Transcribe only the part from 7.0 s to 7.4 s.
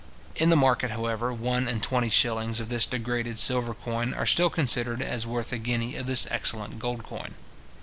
coin.